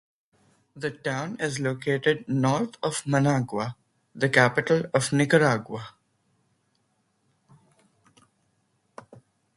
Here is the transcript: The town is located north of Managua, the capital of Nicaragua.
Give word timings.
The 0.75 0.89
town 0.89 1.37
is 1.39 1.59
located 1.59 2.27
north 2.27 2.75
of 2.81 3.05
Managua, 3.05 3.75
the 4.15 4.29
capital 4.29 4.85
of 4.95 5.13
Nicaragua. 5.13 5.93